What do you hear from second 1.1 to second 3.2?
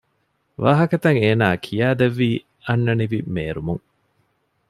އޭނާ ކިޔައިދެއްވީ އަންނަނިވި